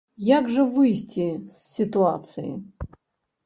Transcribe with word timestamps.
Як 0.37 0.47
жа 0.55 0.63
выйсці 0.77 1.27
з 1.35 1.55
сітуацыі? 1.77 2.51